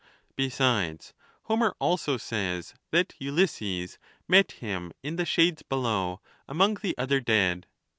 [0.35, 1.13] Besides,
[1.43, 7.67] Homer also says that Ulysses' met him in the shades below, among the other dead.